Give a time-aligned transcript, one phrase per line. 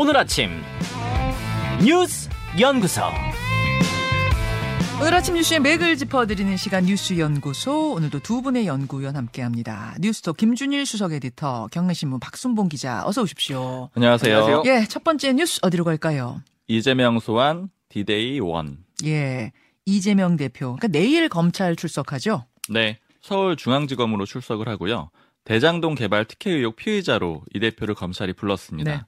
[0.00, 0.50] 오늘 아침
[1.84, 2.30] 뉴스
[2.60, 3.02] 연구소
[5.00, 9.96] 오늘 아침 뉴스의 맥을 짚어드리는 시간 뉴스 연구소 오늘도 두 분의 연구위원 함께합니다.
[9.98, 13.90] 뉴스톱 김준일 수석 에디터, 경향신문 박순봉 기자, 어서 오십시오.
[13.96, 14.36] 안녕하세요.
[14.36, 14.72] 안녕하세요.
[14.72, 16.42] 예, 첫 번째 뉴스 어디로 갈까요?
[16.68, 18.78] 이재명 소환 디데이 one.
[19.04, 19.50] 예,
[19.84, 20.76] 이재명 대표.
[20.76, 22.44] 그러니까 내일 검찰 출석하죠.
[22.68, 25.10] 네, 서울중앙지검으로 출석을 하고요.
[25.42, 28.92] 대장동 개발 특혜 의혹 피의자로 이 대표를 검찰이 불렀습니다.
[28.92, 29.00] 네.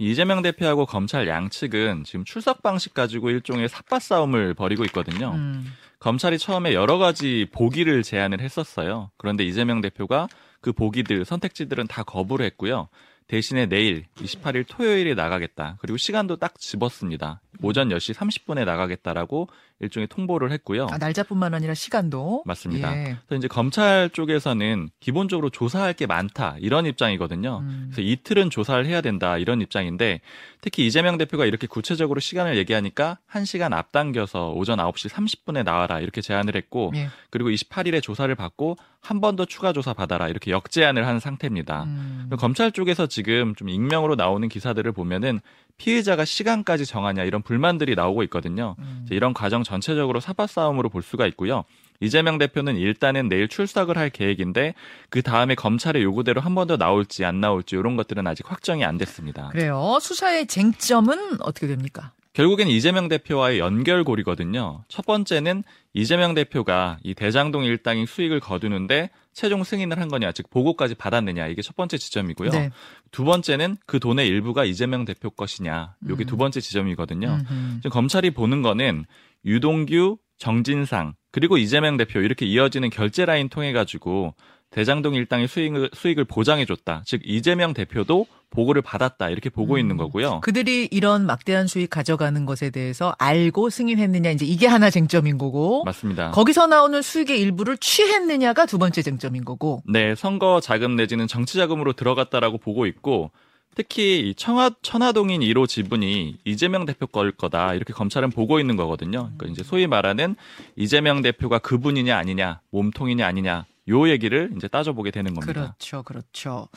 [0.00, 5.32] 이재명 대표하고 검찰 양측은 지금 출석 방식 가지고 일종의 삿바 싸움을 벌이고 있거든요.
[5.34, 5.66] 음,
[5.98, 9.10] 검찰이 처음에 여러 가지 보기를 제안을 했었어요.
[9.18, 10.26] 그런데 이재명 대표가
[10.62, 12.88] 그 보기들, 선택지들은 다 거부를 했고요.
[13.26, 15.76] 대신에 내일 28일 토요일에 나가겠다.
[15.80, 17.42] 그리고 시간도 딱 집었습니다.
[17.62, 19.48] 오전 10시 30분에 나가겠다라고
[19.80, 20.88] 일종의 통보를 했고요.
[20.90, 22.42] 아, 날짜뿐만 아니라 시간도.
[22.44, 22.94] 맞습니다.
[22.96, 23.16] 예.
[23.26, 27.58] 그래서 이제 검찰 쪽에서는 기본적으로 조사할 게 많다 이런 입장이거든요.
[27.62, 27.88] 음.
[27.90, 30.20] 그래서 이틀은 조사를 해야 된다 이런 입장인데
[30.60, 36.56] 특히 이재명 대표가 이렇게 구체적으로 시간을 얘기하니까 1시간 앞당겨서 오전 9시 30분에 나와라 이렇게 제안을
[36.56, 37.08] 했고 예.
[37.30, 41.84] 그리고 28일에 조사를 받고 한 번 더 추가 조사 받아라 이렇게 역제안을 한 상태입니다.
[41.84, 42.30] 음.
[42.38, 45.40] 검찰 쪽에서 지금 좀 익명으로 나오는 기사들을 보면은
[45.80, 48.76] 피해자가 시간까지 정하냐 이런 불만들이 나오고 있거든요.
[48.80, 49.06] 음.
[49.10, 51.64] 이런 과정 전체적으로 사파 싸움으로 볼 수가 있고요.
[52.00, 54.74] 이재명 대표는 일단은 내일 출석을 할 계획인데
[55.10, 58.98] 그 다음에 검찰의 요구대로 한 번 더 나올지 안 나올지 이런 것들은 아직 확정이 안
[58.98, 59.48] 됐습니다.
[59.48, 59.98] 그래요.
[60.00, 62.12] 수사의 쟁점은 어떻게 됩니까?
[62.32, 64.84] 결국엔 이재명 대표와의 연결고리거든요.
[64.88, 65.64] 첫 번째는
[65.94, 71.62] 이재명 대표가 이 대장동 일당의 수익을 거두는데 최종 승인을 한 거냐, 즉 보고까지 받았느냐 이게
[71.62, 72.50] 첫 번째 지점이고요.
[72.50, 72.70] 네.
[73.10, 76.26] 두 번째는 그 돈의 일부가 이재명 대표 것이냐, 이게 음.
[76.26, 77.28] 두 번째 지점이거든요.
[77.28, 77.74] 음흠.
[77.78, 79.06] 지금 검찰이 보는 거는
[79.44, 84.34] 유동규, 정진상 그리고 이재명 대표 이렇게 이어지는 결제 라인 통해 가지고
[84.70, 87.02] 대장동 일당의 수익을 수익을 보장해 줬다.
[87.04, 89.30] 즉 이재명 대표도 보고를 받았다.
[89.30, 89.78] 이렇게 보고 음.
[89.78, 90.40] 있는 거고요.
[90.40, 96.30] 그들이 이런 막대한 수익 가져가는 것에 대해서 알고 승인했느냐 이제 이게 하나 쟁점인 거고 맞습니다.
[96.32, 101.92] 거기서 나오는 수익의 일부를 취했느냐가 두 번째 쟁점인 거고 네, 선거 자금 내지는 정치 자금으로
[101.92, 103.30] 들어갔다라고 보고 있고
[103.76, 109.30] 특히 이 청하, 천화동인 1호 지분이 이재명 대표 걸 거다 이렇게 검찰은 보고 있는 거거든요.
[109.36, 110.34] 그러니까 이제 소위 말하는
[110.76, 115.52] 이재명 대표가 그분이냐 아니냐, 몸통이냐 아니냐 요 얘기를 이제 따져보게 되는 겁니다.
[115.52, 116.68] 그렇죠, 그렇죠.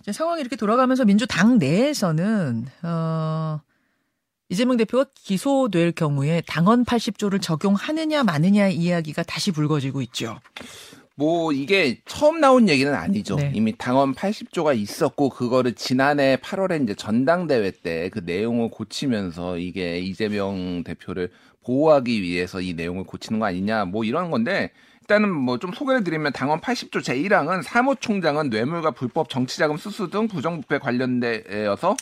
[0.00, 3.60] 이제 상황이 이렇게 돌아가면서 민주당 내에서는 어,
[4.48, 10.38] 이재명 대표가 기소될 경우에 당헌 80조를 적용하느냐 마느냐 이야기가 다시 불거지고 있죠.
[11.14, 13.36] 뭐 이게 처음 나온 얘기는 아니죠.
[13.36, 13.52] 네.
[13.54, 20.82] 이미 당원 80조가 있었고 그거를 지난해 8월에 이제 전당대회 때 그 내용을 고치면서 이게 이재명
[20.82, 21.30] 대표를
[21.62, 24.70] 보호하기 위해서 이 내용을 고치는 거 아니냐 뭐 이런 건데
[25.10, 30.78] 일단은 뭐 좀 소개를 드리면 당원 80조 제1항은 사무총장은 뇌물과 불법 정치자금 수수 등 부정부패
[30.78, 31.96] 관련되어서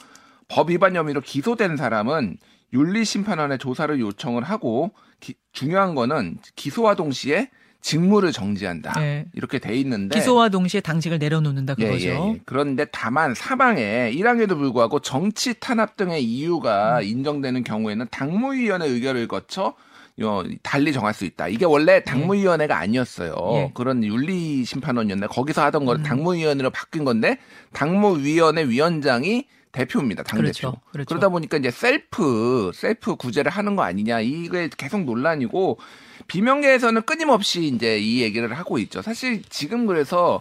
[0.49, 2.37] 법 위반 혐의로 기소된 사람은
[2.75, 7.49] 윤리심판원에 조사를 요청을 하고 기- 중요한 거는 기소와 동시에
[7.81, 8.99] 직무를 정지한다.
[9.01, 9.25] 네.
[9.33, 12.05] 이렇게 돼 있는데 기소와 동시에 당직을 내려놓는다 예, 그거죠.
[12.09, 12.41] 예, 예.
[12.45, 16.29] 그런데 다만 사망에 1항에도 불구하고 정치 탄압 등의 음.
[16.29, 19.75] 이유가 인정되는 경우에는 당무위원회 의결을 거쳐
[20.23, 21.49] 어, 달리 정할 수 있다.
[21.49, 23.35] 이게 원래 당무위원회가 아니었어요.
[23.55, 23.71] 예.
[23.75, 26.03] 그런 윤리 심판원이었는데 거기서 하던 걸 음.
[26.03, 27.39] 당무위원회로 바뀐 건데
[27.73, 30.23] 당무위원회 위원장이 대표입니다.
[30.23, 30.43] 당 대표.
[30.43, 31.15] 그렇죠, 그렇죠.
[31.15, 35.79] 러다 보니까 이제 셀프 셀프 구제를 하는 거 아니냐 이게 계속 논란이고
[36.27, 39.03] 비명계에서는 끊임없이 이제 이 얘기를 하고 있죠.
[39.03, 40.41] 사실 지금 그래서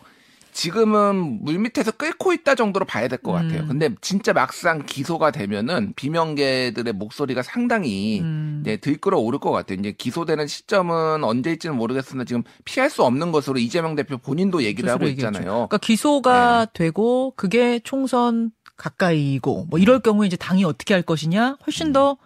[0.58, 3.62] 지금은 물밑에서 끓고 있다 정도로 봐야 될 것 같아요.
[3.62, 3.68] 음.
[3.68, 8.64] 근데 진짜 막상 기소가 되면은 비명계들의 목소리가 상당히 음.
[8.66, 9.78] 네, 들끓어 오를 것 같아요.
[9.80, 14.98] 이제 기소되는 시점은 언제일지는 모르겠으나 지금 피할 수 없는 것으로 이재명 대표 본인도 얘기를 하고
[15.06, 15.28] 스스로 얘기했죠.
[15.30, 15.54] 있잖아요.
[15.54, 16.86] 그러니까 기소가 네.
[16.86, 21.56] 되고 그게 총선 가까이고 뭐 이럴 경우에 이제 당이 어떻게 할 것이냐 음.
[21.68, 22.18] 훨씬 더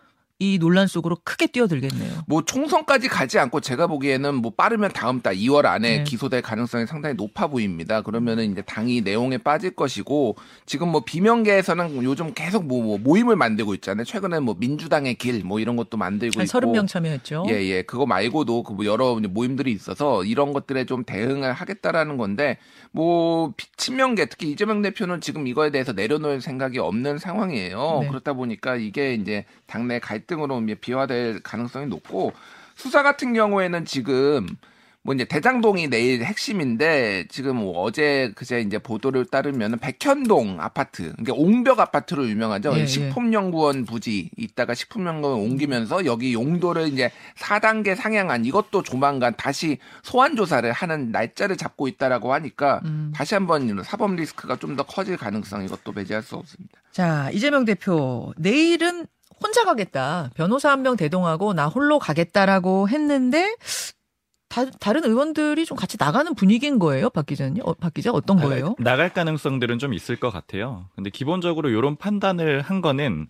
[0.42, 2.24] 이 논란 속으로 크게 뛰어들겠네요.
[2.26, 6.04] 뭐 총선까지 가지 않고 제가 보기에는 뭐 빠르면 다음 달 2월 안에 네.
[6.04, 8.02] 기소될 가능성이 상당히 높아 보입니다.
[8.02, 10.36] 그러면은 이제 당이 내용에 빠질 것이고
[10.66, 14.04] 지금 뭐 비명계에서는 요즘 계속 뭐, 뭐 모임을 만들고 있잖아요.
[14.04, 17.46] 최근에 뭐 민주당의 길 뭐 이런 것도 만들고 한 있고 30명 참여했죠.
[17.50, 17.82] 예, 예.
[17.84, 22.58] 그거 말고도 그 뭐 여러 이제 모임들이 있어서 이런 것들에 좀 대응을 하겠다라는 건데
[22.92, 28.00] 뭐 피- 친명계 특히 이재명 대표는 지금 이거에 대해서 내려놓을 생각이 없는 상황이에요.
[28.02, 28.08] 네.
[28.08, 32.34] 그렇다 보니까 이게 이제 당내 갈등 으로 이제 비화될 가능성이 높고
[32.76, 34.48] 수사 같은 경우에는 지금
[35.04, 41.34] 뭐 이제 대장동이 내일 핵심인데 지금 뭐 어제 그제 이제 보도를 따르면 백현동 아파트, 그러니까
[41.34, 42.74] 옹벽 아파트로 유명하죠.
[42.76, 42.86] 예, 예.
[42.86, 50.72] 식품연구원 부지 있다가 식품연구원 옮기면서 여기 용도를 이제 4단계 상향한 이것도 조만간 다시 소환 조사를
[50.72, 53.12] 하는 날짜를 잡고 있다라고 하니까 음.
[53.16, 56.80] 다시 한번 사법 리스크가 좀 더 커질 가능성 이것도 배제할 수 없습니다.
[56.92, 59.06] 자, 이재명 대표, 내일은
[59.44, 60.30] 혼자 가겠다.
[60.36, 63.56] 변호사 한 명 대동하고 나 홀로 가겠다라고 했는데,
[64.50, 67.64] 다, 다른 의원들이 좀 같이 나가는 분위기인 거예요, 박 기자님?
[67.66, 68.76] 어, 박 기자 어떤 거예요?
[68.80, 70.88] 나갈 가능성들은 좀 있을 것 같아요.
[70.96, 73.28] 근데 기본적으로 이런 판단을 한 거는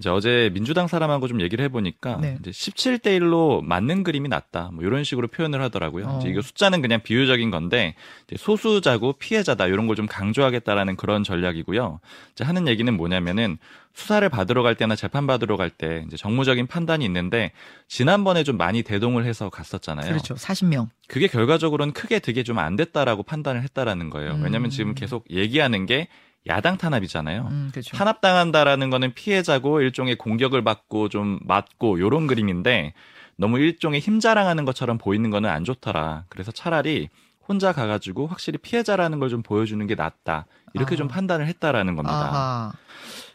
[0.00, 2.36] 이제 어제 민주당 사람하고 좀 얘기를 해보니까 네.
[2.40, 4.70] 이제 17대 1로 맞는 그림이 낫다.
[4.72, 6.06] 뭐 이런 식으로 표현을 하더라고요.
[6.06, 6.18] 어.
[6.20, 7.94] 이제 이거 숫자는 그냥 비유적인 건데
[8.26, 12.00] 이제 소수자고 피해자다 이런 걸 좀 강조하겠다라는 그런 전략이고요.
[12.32, 13.58] 이제 하는 얘기는 뭐냐면은
[13.92, 17.52] 수사를 받으러 갈 때나 재판 받으러 갈 때 이제 정무적인 판단이 있는데
[17.86, 20.08] 지난번에 좀 많이 대동을 해서 갔었잖아요.
[20.08, 20.34] 그렇죠.
[20.34, 20.88] 40명.
[21.06, 24.32] 그게 결과적으로는 크게 되게 좀 안 됐다라고 판단을 했다라는 거예요.
[24.32, 24.42] 음.
[24.42, 26.08] 왜냐하면 지금 계속 얘기하는 게
[26.46, 27.48] 야당 탄압이잖아요.
[27.50, 27.96] 음, 그렇죠.
[27.96, 32.92] 탄압당한다라는 거는 피해자고 일종의 공격을 받고 좀 맞고 요런 그림인데
[33.36, 36.24] 너무 일종의 힘 자랑하는 것처럼 보이는 거는 안 좋더라.
[36.28, 37.08] 그래서 차라리
[37.48, 40.46] 혼자 가가지고 확실히 피해자라는 걸 좀 보여주는 게 낫다.
[40.74, 40.96] 이렇게 아.
[40.96, 42.16] 좀 판단을 했다라는 겁니다.
[42.16, 42.72] 아하.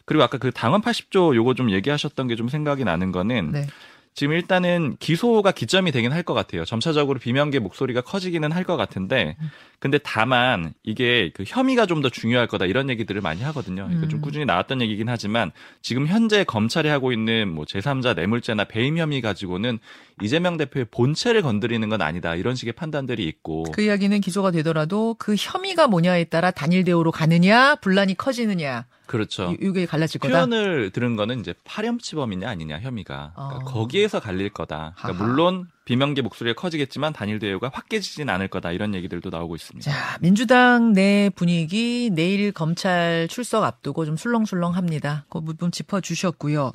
[0.04, 3.66] 그리고 아까 그 당원 80조 요거 좀 얘기하셨던 게 좀 생각이 나는 거는 네.
[4.14, 6.64] 지금 일단은 기소가 기점이 되긴 할 것 같아요.
[6.64, 9.36] 점차적으로 비명계 목소리가 커지기는 할 것 같은데,
[9.80, 13.88] 근데 다만 이게 그 혐의가 좀 더 중요할 거다 이런 얘기들을 많이 하거든요.
[13.92, 14.22] 이거 좀 음.
[14.22, 15.50] 꾸준히 나왔던 얘기긴 하지만
[15.82, 19.78] 지금 현재 검찰이 하고 있는 뭐 제3자 뇌물죄나 배임 혐의 가지고는
[20.22, 25.34] 이재명 대표의 본체를 건드리는 건 아니다 이런 식의 판단들이 있고, 그 이야기는 기소가 되더라도 그
[25.38, 29.50] 혐의가 뭐냐에 따라 단일 대우로 가느냐, 분란이 커지느냐, 그렇죠.
[29.60, 30.32] 이- 이게 갈라질 거다.
[30.46, 33.64] 표현을 들은 거는 이제 파렴치범이냐 아니냐 혐의가 그러니까 어.
[33.64, 34.94] 거기에서 갈릴 거다.
[34.98, 35.24] 그러니까.
[35.24, 39.90] 물론 비명계 목소리가 커지겠지만 단일 대우가 확 깨지진 않을 거다 이런 얘기들도 나오고 있습니다.
[39.90, 45.26] 자, 민주당 내 분위기 내일 검찰 출석 앞두고 좀 술렁술렁합니다.
[45.30, 46.70] 그 부분 짚어 주셨고요.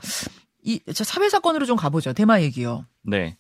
[0.63, 2.13] 이, 자, 사회 사건으로 좀 가보죠.
[2.13, 2.86] 대마 얘기요.
[3.04, 3.38] 네.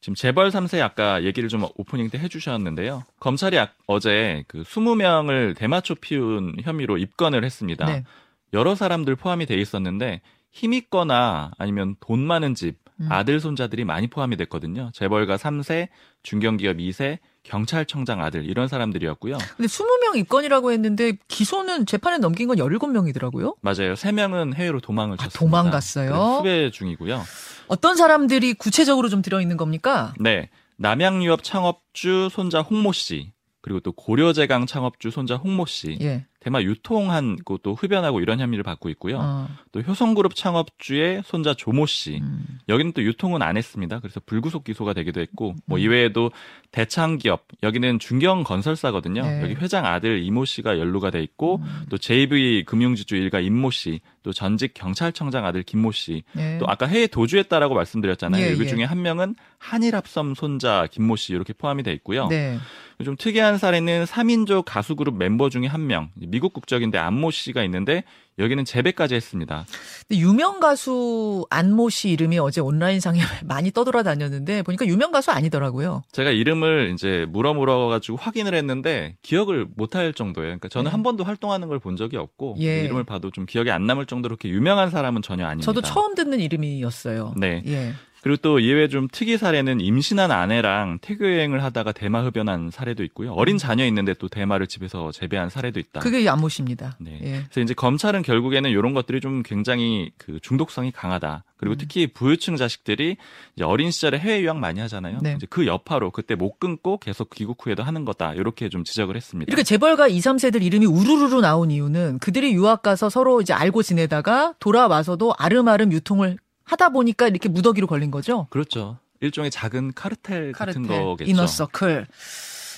[0.00, 3.04] 지금 재벌 3세 아까 얘기를 좀 오프닝 때 해주셨는데요.
[3.20, 7.86] 검찰이 아- 어제 그 20명을 대마초 피운 혐의로 입건을 했습니다.
[7.86, 8.04] 네.
[8.52, 10.20] 여러 사람들 포함이 돼 있었는데
[10.50, 13.08] 힘 있거나 아니면 돈 많은 집 음.
[13.10, 14.90] 아들 손자들이 많이 포함이 됐거든요.
[14.94, 15.88] 재벌가 3세,
[16.22, 19.38] 중견기업 2세, 경찰청장 아들 이런 사람들이었고요.
[19.56, 23.56] 근데 20명 입건이라고 했는데 기소는 재판에 넘긴 건 17명이더라고요.
[23.60, 23.94] 맞아요.
[23.94, 25.38] 3명은 해외로 도망을 아, 쳤습니다.
[25.38, 26.10] 도망갔어요?
[26.10, 27.22] 그래서 후배 중이고요.
[27.66, 30.14] 어떤 사람들이 구체적으로 좀 들어 있는 겁니까?
[30.20, 30.48] 네.
[30.76, 36.26] 남양유업 창업주 손자 홍모 씨, 그리고 또 고려제강 창업주 손자 홍모 씨, 예.
[36.42, 39.18] 대마 유통한 곳도 흡연하고 이런 혐의를 받고 있고요.
[39.20, 42.58] 어, 또 효성그룹 창업주의 손자 조모 씨, 음.
[42.68, 44.00] 여기는 또 유통은 안 했습니다.
[44.00, 45.82] 그래서 불구속 기소가 되기도 했고, 뭐 음.
[45.82, 46.32] 이외에도
[46.72, 49.22] 대창기업, 여기는 중경 건설사거든요.
[49.22, 49.42] 네.
[49.42, 51.84] 여기 회장 아들 이모 씨가 연루가 돼 있고, 음.
[51.90, 56.58] 또 JV 금융지주 일가 임모 씨, 또 전직 경찰청장 아들 김모 씨, 예.
[56.58, 58.44] 또 아까 해외 도주했다라고 말씀드렸잖아요.
[58.44, 58.66] 예, 여기 예.
[58.66, 62.28] 중에 한 명은 한일합섬 손자 김모 씨 이렇게 포함이 돼 있고요.
[62.28, 62.58] 네.
[63.04, 68.04] 좀 특이한 사례는 3인조 가수 그룹 멤버 중에 한 명, 미국 국적인데 안모 씨가 있는데
[68.38, 69.66] 여기는 재배까지 했습니다.
[70.10, 76.02] 유명 가수 안모 씨 이름이 어제 온라인상에 많이 떠돌아다녔는데 보니까 유명 가수 아니더라고요.
[76.12, 80.46] 제가 이름을 이제 물어 물어 가지고 확인을 했는데 기억을 못할 정도예요.
[80.48, 80.90] 그러니까 저는 네.
[80.92, 82.84] 한 번도 활동하는 걸 본 적이 없고 예.
[82.84, 85.64] 이름을 봐도 좀 기억이 안 남을 정도로 그렇게 유명한 사람은 전혀 아닙니다.
[85.66, 87.34] 저도 처음 듣는 이름이었어요.
[87.36, 87.62] 네.
[87.66, 87.92] 예.
[88.22, 93.32] 그리고 또 이외에 좀 특이 사례는 임신한 아내랑 태교 여행을 하다가 대마 흡연한 사례도 있고요.
[93.32, 96.00] 어린 자녀 있는데 또 대마를 집에서 재배한 사례도 있다.
[96.00, 96.02] 음.
[96.02, 96.96] 그게 안모 씨입니다.
[97.00, 97.18] 네.
[97.20, 97.30] 예.
[97.44, 101.42] 그래서 이제 검찰은 결국에는 이런 것들이 좀 굉장히 그 중독성이 강하다.
[101.44, 101.52] 음.
[101.56, 103.16] 그리고 특히 부유층 자식들이
[103.56, 105.18] 이제 어린 시절에 해외 유학 많이 하잖아요.
[105.20, 105.34] 네.
[105.36, 108.34] 이제 그 여파로 그때 못 끊고 계속 귀국 후에도 하는 거다.
[108.34, 109.50] 이렇게 좀 지적을 했습니다.
[109.50, 114.54] 이렇게 재벌가 2, 3세들 이름이 우르르르 나온 이유는 그들이 유학 가서 서로 이제 알고 지내다가
[114.60, 118.46] 돌아와서도 아름아름 유통을 하다 보니까 이렇게 무더기로 걸린 거죠.
[118.50, 118.98] 그렇죠.
[119.20, 121.30] 일종의 작은 카르텔, 같은 카르텔, 거겠죠.
[121.30, 122.06] inner circle.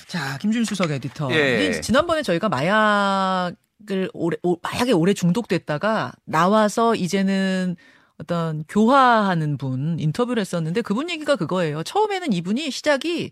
[0.07, 1.31] 자, 김준일 수석 에디터.
[1.31, 1.81] 예.
[1.81, 7.75] 지난번에 저희가 마약을 오래, 오- 마약에 오래 중독됐다가 나와서 이제는
[8.17, 11.83] 어떤 교화하는 분 인터뷰를 했었는데 그분 얘기가 그거예요.
[11.83, 13.31] 처음에는 이분이 시작이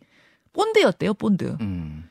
[0.54, 1.58] 본드였대요, 본드.
[1.62, 2.10] 음.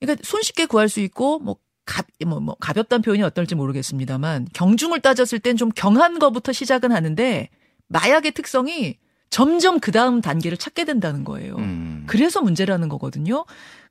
[0.00, 5.38] 그러니까 손쉽게 구할 수 있고 뭐 가, 뭐, 뭐 가볍다는 표현이 어떨지 모르겠습니다만 경중을 따졌을
[5.38, 7.48] 땐 좀 경한 거부터 시작은 하는데
[7.88, 8.96] 마약의 특성이
[9.30, 11.56] 점점 그 다음 단계를 찾게 된다는 거예요.
[11.56, 12.04] 음.
[12.06, 13.44] 그래서 문제라는 거거든요.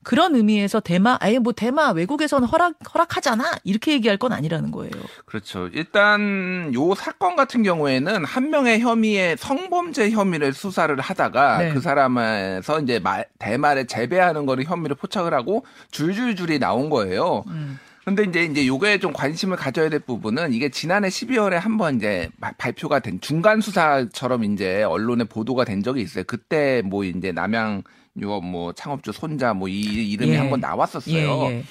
[0.04, 4.92] 그런 의미에서 대마 아예 뭐 대마 외국에서는 허락 허락하잖아 이렇게 얘기할 건 아니라는 거예요.
[5.26, 5.68] 그렇죠.
[5.74, 11.74] 일단 요 사건 같은 경우에는 한 명의 혐의의 성범죄 혐의를 수사를 하다가 네.
[11.74, 17.44] 그 사람에서 이제 말, 대말에 재배하는 거를 혐의를 포착을 하고 줄줄줄이 나온 거예요.
[17.48, 17.78] 음.
[18.08, 22.54] 근데 이제 이제 요거에 좀 관심을 가져야 될 부분은 이게 지난해 12월에 한번 이제 바-
[22.58, 26.24] 발표가 된 중간 수사처럼 이제 언론에 보도가 된 적이 있어요.
[26.26, 27.84] 그때 뭐 이제 남양
[28.22, 29.82] 유업 뭐 창업주 손자 뭐 이
[30.14, 30.38] 이름이 예.
[30.38, 31.18] 한번 나왔었어요.
[31.18, 31.64] 예, 예.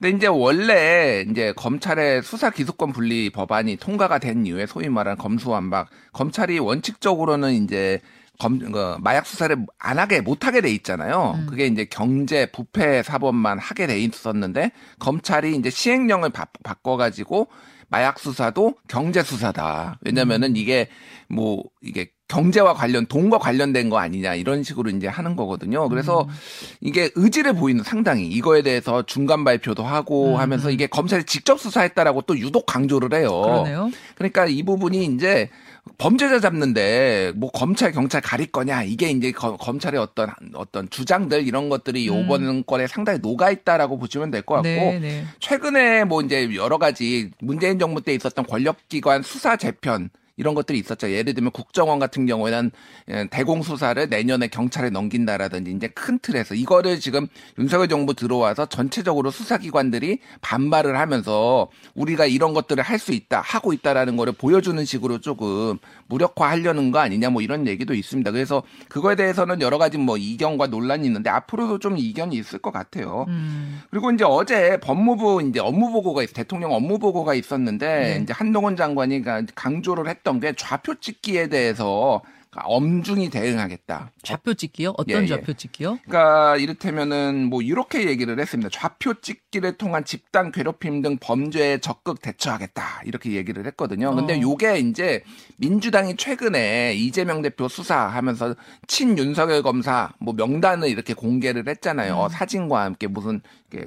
[0.00, 5.88] 근데 이제 원래 이제 검찰의 수사 기소권 분리 법안이 통과가 된 이후에 소위 말하는 검수완박
[6.12, 8.00] 검찰이 원칙적으로는 이제
[8.38, 11.34] 검, 그 마약 수사를 안 하게 못 하게 돼 있잖아요.
[11.36, 11.46] 음.
[11.46, 17.48] 그게 이제 경제 부패 사법만 하게 돼 있었는데 검찰이 이제 시행령을 바, 바꿔가지고
[17.88, 19.98] 마약 수사도 경제 수사다.
[20.02, 20.56] 왜냐면은 음.
[20.56, 20.88] 이게
[21.28, 25.88] 뭐 이게 경제와 관련 돈과 관련된 거 아니냐 이런 식으로 이제 하는 거거든요.
[25.88, 26.28] 그래서 음.
[26.80, 30.72] 이게 의지를 보이는 상당히 이거에 대해서 중간 발표도 하고 음, 하면서 음.
[30.72, 33.30] 이게 검찰이 직접 수사했다라고 또 유독 강조를 해요.
[33.42, 33.90] 그러네요.
[34.16, 35.50] 그러니까 이 부분이 이제
[35.98, 41.68] 범죄자 잡는데 뭐 검찰 경찰 가릴 거냐 이게 이제 거- 검찰의 어떤 어떤 주장들 이런
[41.68, 42.22] 것들이 음.
[42.24, 45.24] 요번 건에 상당히 녹아 있다라고 보시면 될 것 같고 네, 네.
[45.38, 51.10] 최근에 뭐 이제 여러 가지 문재인 정부 때 있었던 권력기관 수사 재편 이런 것들이 있었죠.
[51.10, 52.70] 예를 들면 국정원 같은 경우에는
[53.10, 57.26] 예, 대공 수사를 내년에 경찰에 넘긴다라든지 이제 큰 틀에서 이거를 지금
[57.58, 64.16] 윤석열 정부 들어와서 전체적으로 수사기관들이 반발을 하면서 우리가 이런 것들을 할 수 있다 하고 있다라는
[64.16, 65.76] 거를 보여주는 식으로 조금
[66.08, 68.30] 무력화하려는 거 아니냐 뭐 이런 얘기도 있습니다.
[68.30, 73.26] 그래서 그거에 대해서는 여러 가지 뭐 이견과 논란이 있는데 앞으로도 좀 이견이 있을 것 같아요.
[73.28, 73.82] 음.
[73.90, 78.20] 그리고 이제 어제 법무부 이제 업무 보고가 있, 대통령 업무 보고가 있었는데 네.
[78.22, 82.20] 이제 한동훈 장관이 가- 강조를 했던 게 좌표 찍기에 대해서
[82.64, 84.12] 엄중히 대응하겠다.
[84.22, 84.94] 좌표 찍기요?
[84.96, 85.26] 어떤 예, 예.
[85.26, 85.98] 좌표 찍기요?
[86.06, 88.70] 그러니까 이를테면은 뭐 이렇게 얘기를 했습니다.
[88.72, 93.02] 좌표 찍기를 통한 집단 괴롭힘 등 범죄에 적극 대처하겠다.
[93.04, 94.14] 이렇게 얘기를 했거든요.
[94.14, 94.40] 근데 어.
[94.40, 95.22] 요게 이제
[95.58, 98.54] 민주당이 최근에 이재명 대표 수사하면서
[98.86, 102.28] 친 윤석열 검사 뭐 명단을 이렇게 공개를 했잖아요.
[102.30, 103.42] 사진과 함께 무슨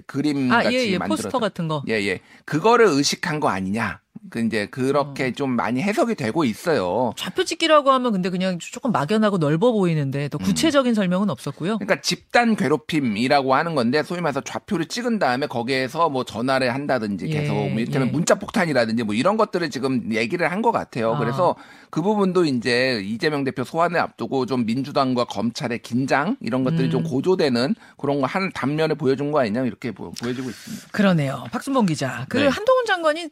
[0.06, 0.52] 그림 음.
[0.52, 0.98] 아, 같이 예, 예.
[1.00, 1.84] 만들어서 포스터 같은 거.
[1.88, 2.20] 예, 예.
[2.46, 4.00] 그거를 의식한 거 아니냐.
[4.30, 5.32] 그 이제 그렇게 어.
[5.32, 7.12] 좀 많이 해석이 되고 있어요.
[7.18, 10.30] 좌표 찍기라고 하면 근데 그냥 조금 막연하고 넓어 보이는데 음.
[10.30, 11.80] 또 구체적인 설명은 없었고요.
[11.80, 17.42] 그러니까 집단 괴롭힘이라고 하는 건데 소위 말해서 좌표를 찍은 다음에 거기에서 뭐 전화를 한다든지 예,
[17.42, 18.12] 계속 뭐 이를테면 예.
[18.12, 21.16] 문자 폭탄이라든지 뭐 이런 것들을 지금 얘기를 한 것 같아요.
[21.16, 21.18] 아.
[21.20, 21.56] 그래서
[21.90, 26.92] 그 부분도 이제 이재명 대표 소환을 앞두고 좀 민주당과 검찰의 긴장 이런 것들이 음.
[26.92, 30.88] 좀 고조되는 그런 거 한 단면을 보여준 거 아니냐 이렇게 보, 보여지고 있습니다.
[30.92, 31.46] 그러네요.
[31.52, 32.26] 박순봉 기자.
[32.30, 32.48] 그 네.
[32.48, 33.30] 한동훈 장관이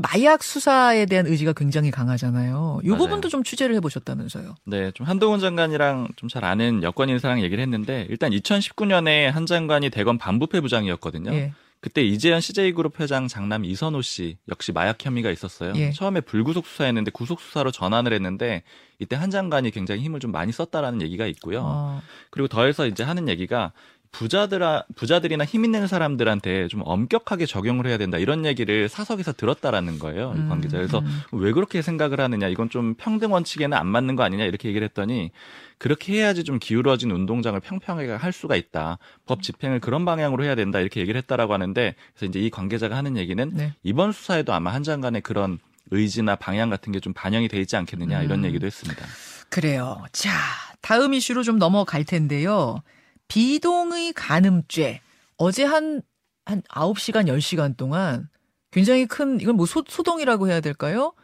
[0.00, 2.80] 마약 수사에 대한 의지가 굉장히 강하잖아요.
[2.84, 2.98] 이 맞아요.
[2.98, 4.54] 부분도 좀 취재를 해보셨다면서요.
[4.64, 9.90] 네, 좀 한동훈 장관이랑 좀 잘 아는 여권 인사랑 얘기를 했는데 일단 2019년에 한 장관이
[9.90, 11.32] 대검 반부패 부장이었거든요.
[11.32, 11.52] 예.
[11.80, 15.72] 그때 이재현 CJ그룹 회장 장남 이선호 씨 역시 마약 혐의가 있었어요.
[15.76, 15.92] 예.
[15.92, 18.62] 처음에 불구속 수사했는데 구속 수사로 전환을 했는데
[18.98, 21.62] 이때 한 장관이 굉장히 힘을 좀 많이 썼다라는 얘기가 있고요.
[21.64, 23.72] 어, 그리고 더해서 이제 하는 얘기가
[24.12, 30.32] 부자들아 부자들이나 힘 있는 사람들한테 좀 엄격하게 적용을 해야 된다 이런 얘기를 사석에서 들었다라는 거예요
[30.36, 31.20] 이 음, 관계자 그래서 음.
[31.32, 35.30] 왜 그렇게 생각을 하느냐 이건 좀 평등 원칙에는 안 맞는 거 아니냐 이렇게 얘기를 했더니
[35.78, 40.80] 그렇게 해야지 좀 기울어진 운동장을 평평하게 할 수가 있다 법 집행을 그런 방향으로 해야 된다
[40.80, 43.74] 이렇게 얘기를 했다라고 하는데 그래서 이제 이 관계자가 하는 얘기는 네.
[43.82, 45.58] 이번 수사에도 아마 한 장관의 그런
[45.90, 48.44] 의지나 방향 같은 게 좀 반영이 돼 있지 않겠느냐 이런 음.
[48.44, 49.06] 얘기도 했습니다.
[49.48, 50.04] 그래요.
[50.12, 50.30] 자,
[50.82, 52.82] 다음 이슈로 좀 넘어갈 텐데요.
[53.28, 55.00] 비동의 간음죄.
[55.36, 56.02] 어제 한,
[56.44, 58.28] 한 9시간, 10시간 동안
[58.70, 61.14] 굉장히 큰, 이건 뭐 소, 소동이라고 해야 될까요?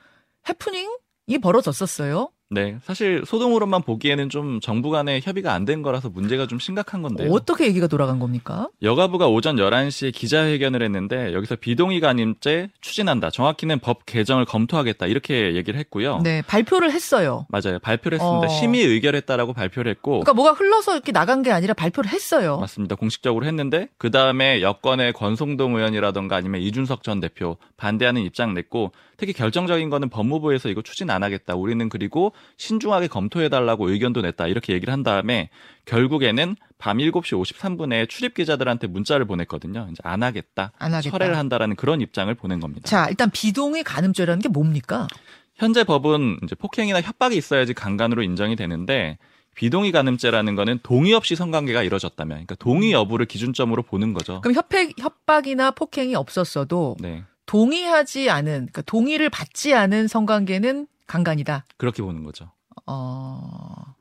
[0.49, 2.31] 해프닝이 벌어졌었어요.
[2.55, 7.33] 네, 사실 소동으로만 보기에는 좀 정부 간의 협의가 안 된 거라서 문제가 좀 심각한 건데요.
[7.33, 8.69] 어떻게 얘기가 돌아간 겁니까?
[8.83, 13.31] 여가부가 오전 11시에 기자회견을 했는데 여기서 비동의 간임죄 추진한다.
[13.31, 15.07] 정확히는 법 개정을 검토하겠다.
[15.07, 16.21] 이렇게 얘기를 했고요.
[16.23, 17.47] 네, 발표를 했어요.
[17.49, 17.79] 맞아요.
[17.81, 18.47] 발표를 했습니다.
[18.47, 18.49] 어.
[18.49, 22.59] 심의 의결했다라고 발표를 했고 그러니까 뭐가 흘러서 이렇게 나간 게 아니라 발표를 했어요.
[22.59, 22.95] 맞습니다.
[22.97, 29.33] 공식적으로 했는데 그 다음에 여권의 권성동 의원이라던가 아니면 이준석 전 대표 반대하는 입장 냈고 특히
[29.33, 31.55] 결정적인 거는 법무부에서 이거 추진 안 하겠다.
[31.55, 34.47] 우리는 그리고 신중하게 검토해 달라고 의견도 냈다.
[34.47, 35.51] 이렇게 얘기를 한 다음에
[35.85, 39.89] 결국에는 밤 7시 53분에 출입 기자들한테 문자를 보냈거든요.
[39.91, 40.73] 이제 안 하겠다.
[40.79, 41.11] 안 하겠다.
[41.11, 42.89] 철회를 한다라는 그런 입장을 보낸 겁니다.
[42.89, 45.09] 자, 일단 비동의 간음죄라는 게 뭡니까?
[45.57, 49.19] 현재 법은 이제 폭행이나 협박이 있어야지 강간으로 인정이 되는데
[49.55, 54.41] 비동의 간음죄라는 거는 동의 없이 성관계가 이루어졌다면, 그러니까 동의 여부를 기준점으로 보는 거죠.
[54.41, 61.65] 그럼 협박, 협박이나 폭행이 없었어도 네, 동의하지 않은, 그러니까 동의를 받지 않은 성관계는 강간이다.
[61.77, 62.51] 그렇게 보는 거죠.
[62.87, 63.95] 어,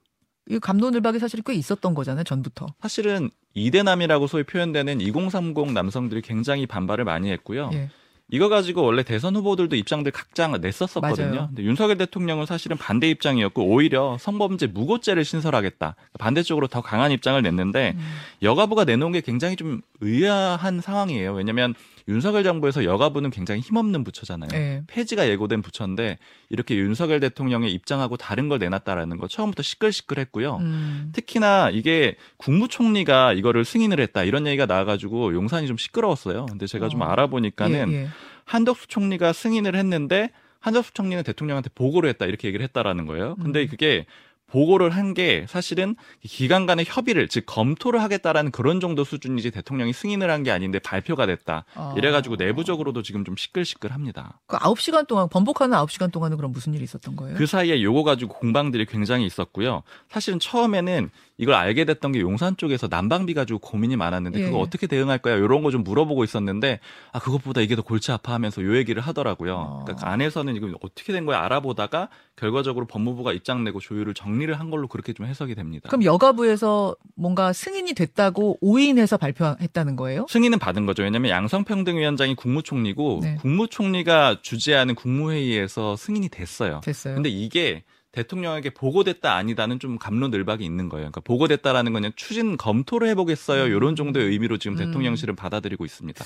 [0.50, 2.68] 이 감론을박이 사실 꽤 있었던 거잖아요, 전부터.
[2.82, 7.70] 사실은 이대남이라고 소위 표현되는 2030 남성들이 굉장히 반발을 많이 했고요.
[7.74, 7.90] 예.
[8.32, 11.28] 이거 가지고 원래 대선 후보들도 입장들 각자 냈었었거든요.
[11.28, 11.48] 맞아요.
[11.48, 15.96] 근데 윤석열 대통령은 사실은 반대 입장이었고 오히려 성범죄 무고죄를 신설하겠다.
[16.18, 18.16] 반대쪽으로 더 강한 입장을 냈는데 음.
[18.42, 21.34] 여가부가 내놓은 게 굉장히 좀 의아한 상황이에요.
[21.34, 21.76] 왜냐하면
[22.08, 24.50] 윤석열 정부에서 여가부는 굉장히 힘없는 부처잖아요.
[24.54, 24.82] 예.
[24.88, 26.18] 폐지가 예고된 부처인데
[26.50, 30.58] 이렇게 윤석열 대통령의 입장하고 다른 걸 내놨다라는 거 처음부터 시끌시끌했고요.
[30.58, 31.10] 음.
[31.14, 36.46] 특히나 이게 국무총리가 이거를 승인을 했다 이런 얘기가 나와가지고 용산이 좀 시끄러웠어요.
[36.48, 37.06] 근데 제가 좀 어.
[37.06, 38.08] 알아보니까는 예, 예.
[38.46, 40.30] 한덕수 총리가 승인을 했는데
[40.60, 43.36] 한덕수 총리는 대통령한테 보고를 했다 이렇게 얘기를 했다라는 거예요.
[43.36, 43.68] 근데 음.
[43.68, 44.06] 그게
[44.48, 50.30] 보고를 한 게 사실은 기관 간의 협의를 즉 검토를 하겠다라는 그런 정도 수준이지 대통령이 승인을
[50.32, 51.66] 한 게 아닌데 발표가 됐다.
[51.76, 51.94] 아.
[51.98, 54.40] 이래가지고 내부적으로도 지금 좀 시끌시끌합니다.
[54.48, 57.36] 그 9시간 동안 번복하는 9시간 동안은 그럼 무슨 일이 있었던 거예요?
[57.38, 59.84] 그 사이에 요거 가지고 공방들이 굉장히 있었고요.
[60.10, 64.62] 사실은 처음에는 이걸 알게 됐던 게 용산 쪽에서 난방비 가지고 고민이 많았는데 예, 그거 예.
[64.62, 66.80] 어떻게 대응할 거야 이런 거 좀 물어보고 있었는데
[67.12, 69.56] 아 그것보다 이게 더 골치 아파하면서 요 얘기를 하더라고요.
[69.56, 69.82] 어.
[69.84, 74.70] 그러니까 그 안에서는 이거 어떻게 된 거야 알아보다가 결과적으로 법무부가 입장 내고 조율을 정리를 한
[74.70, 75.90] 걸로 그렇게 좀 해석이 됩니다.
[75.90, 80.28] 그럼 여가부에서 뭔가 승인이 됐다고 오인해서 발표했다는 거예요?
[80.30, 81.02] 승인은 받은 거죠.
[81.02, 83.36] 왜냐하면 양성평등위원장이 국무총리고 네.
[83.42, 86.82] 국무총리가 주재하는 국무회의에서 승인이 됐어요.
[86.84, 87.16] 됐어요.
[87.16, 87.84] 근데 이게
[88.14, 91.04] 대통령에게 보고됐다 아니다는 좀 감론을박이 있는 거예요.
[91.06, 93.68] 그러니까 보고됐다라는 건 그냥 추진 검토를 해보겠어요.
[93.68, 94.86] 이런 정도의 의미로 지금 음.
[94.86, 96.24] 대통령실은 받아들이고 있습니다.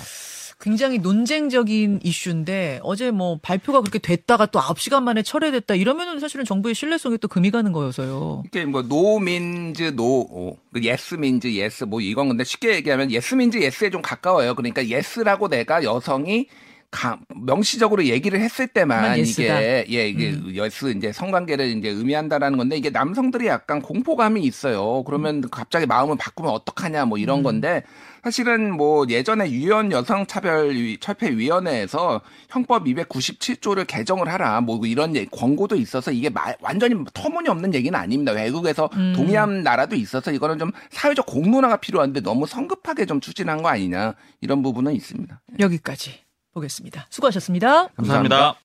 [0.60, 6.75] 굉장히 논쟁적인 이슈인데 어제 뭐 발표가 그렇게 됐다가 또 9시간 만에 철회됐다 이러면은 사실은 정부의
[6.75, 8.44] 신뢰성에 또 금이 가는 거여서요.
[8.48, 13.29] 이게 뭐 no means no, 그 yes means yes 뭐 이건 근데 쉽게 얘기하면 yes
[13.29, 14.56] means yes에 좀 가까워요.
[14.56, 16.48] 그러니까 yes라고 내가 여성이
[16.89, 19.03] 가, 명시적으로 얘기를 했을 때만.
[19.41, 19.48] 이게
[19.89, 25.03] 예 이게 yes 이제 성관계를 이제 의미한다라는 건데 이게 남성들이 약간 공포감이 있어요.
[25.03, 27.84] 그러면 갑자기 마음을 바꾸면 어떡하냐 뭐 이런 건데
[28.24, 36.29] 사실은 뭐 예전에 유엔 여성차별 철폐위원회에서 형법 297조를 개정을 하라 뭐 이런 권고도 있어서 이게
[36.29, 38.32] 마- 완전히 터무니없는 얘기는 아닙니다.
[38.32, 39.13] 외국에서 음.
[39.15, 44.62] 동의한 나라도 있어서 이거는 좀 사회적 공론화가 필요한데 너무 성급하게 좀 추진한 거 아니냐 이런
[44.62, 45.41] 부분은 있습니다.
[45.60, 46.26] 여기까지
[46.57, 47.07] 보겠습니다.
[47.09, 47.87] 수고하셨습니다.
[47.95, 48.55] 감사합니다.